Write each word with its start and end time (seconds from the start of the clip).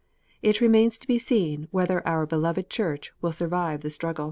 It 0.41 0.61
remains 0.61 0.97
to 0.97 1.05
be 1.05 1.19
seen 1.19 1.67
whether 1.69 2.01
our 2.07 2.25
beloved 2.25 2.71
Church 2.71 3.13
will 3.21 3.31
survive 3.31 3.81
the 3.81 3.91
struggle. 3.91 4.19